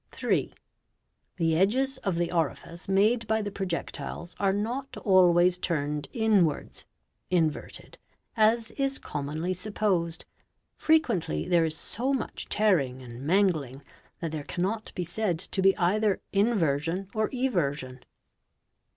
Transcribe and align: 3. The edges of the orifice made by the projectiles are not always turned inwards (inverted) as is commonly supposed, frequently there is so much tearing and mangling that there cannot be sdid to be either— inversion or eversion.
3. 0.13 0.51
The 1.37 1.55
edges 1.55 1.99
of 1.99 2.15
the 2.15 2.31
orifice 2.31 2.89
made 2.89 3.27
by 3.27 3.43
the 3.43 3.51
projectiles 3.51 4.35
are 4.39 4.51
not 4.51 4.97
always 4.97 5.59
turned 5.59 6.07
inwards 6.11 6.85
(inverted) 7.29 7.99
as 8.35 8.71
is 8.71 8.97
commonly 8.97 9.53
supposed, 9.53 10.25
frequently 10.75 11.47
there 11.47 11.65
is 11.65 11.77
so 11.77 12.13
much 12.13 12.49
tearing 12.49 13.03
and 13.03 13.21
mangling 13.21 13.83
that 14.21 14.31
there 14.31 14.43
cannot 14.43 14.91
be 14.95 15.03
sdid 15.05 15.37
to 15.51 15.61
be 15.61 15.77
either— 15.77 16.19
inversion 16.43 17.07
or 17.13 17.29
eversion. 17.31 18.03